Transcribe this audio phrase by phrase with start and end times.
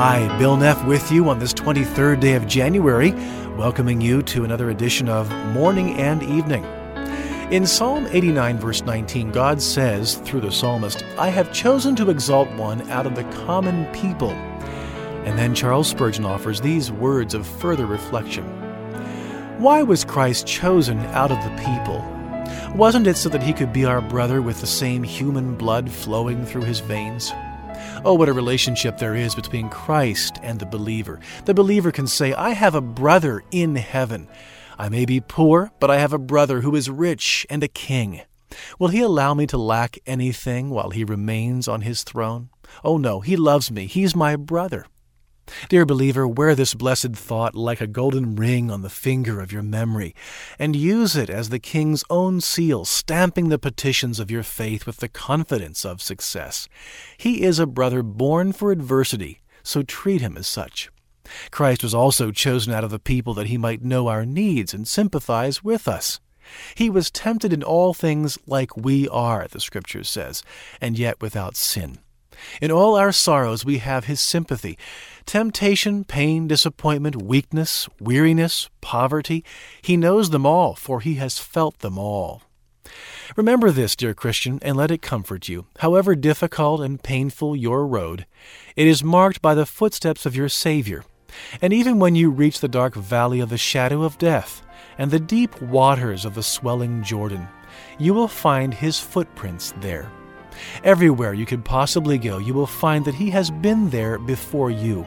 [0.00, 3.10] Hi, Bill Neff with you on this 23rd day of January,
[3.56, 6.64] welcoming you to another edition of Morning and Evening.
[7.50, 12.48] In Psalm 89, verse 19, God says through the psalmist, I have chosen to exalt
[12.52, 14.30] one out of the common people.
[14.30, 18.44] And then Charles Spurgeon offers these words of further reflection
[19.58, 22.04] Why was Christ chosen out of the people?
[22.76, 26.46] Wasn't it so that he could be our brother with the same human blood flowing
[26.46, 27.32] through his veins?
[28.04, 31.20] Oh, what a relationship there is between Christ and the believer.
[31.44, 34.28] The believer can say, I have a brother in heaven.
[34.78, 38.22] I may be poor, but I have a brother who is rich and a king.
[38.78, 42.50] Will he allow me to lack anything while he remains on his throne?
[42.84, 43.86] Oh, no, he loves me.
[43.86, 44.86] He's my brother.
[45.68, 49.62] Dear believer, wear this blessed thought like a golden ring on the finger of your
[49.62, 50.14] memory,
[50.58, 54.98] and use it as the King's own seal, stamping the petitions of your faith with
[54.98, 56.68] the confidence of success.
[57.16, 60.90] He is a brother born for adversity, so treat him as such.
[61.50, 64.88] Christ was also chosen out of the people that he might know our needs and
[64.88, 66.20] sympathize with us.
[66.74, 70.42] He was tempted in all things like we are, the Scripture says,
[70.80, 71.98] and yet without sin.
[72.60, 74.78] In all our sorrows we have his sympathy.
[75.28, 79.44] Temptation, pain, disappointment, weakness, weariness, poverty,
[79.82, 82.40] he knows them all, for he has felt them all.
[83.36, 85.66] Remember this, dear Christian, and let it comfort you.
[85.80, 88.24] However difficult and painful your road,
[88.74, 91.04] it is marked by the footsteps of your Savior.
[91.60, 94.62] And even when you reach the dark valley of the shadow of death
[94.96, 97.46] and the deep waters of the swelling Jordan,
[97.98, 100.10] you will find his footprints there.
[100.84, 105.06] Everywhere you could possibly go, you will find that He has been there before you.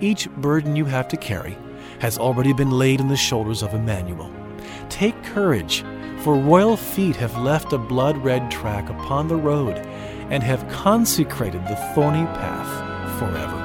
[0.00, 1.56] Each burden you have to carry
[2.00, 4.30] has already been laid in the shoulders of Emmanuel.
[4.88, 5.84] Take courage,
[6.20, 9.76] for royal feet have left a blood red track upon the road
[10.30, 13.56] and have consecrated the thorny path forever.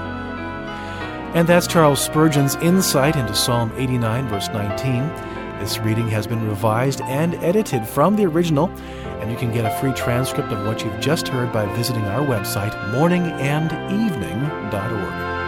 [1.36, 5.08] And that's Charles Spurgeon's insight into Psalm 89, verse 19.
[5.60, 8.70] This reading has been revised and edited from the original
[9.24, 12.28] and you can get a free transcript of what you've just heard by visiting our
[12.28, 15.43] website, morningandevening.org.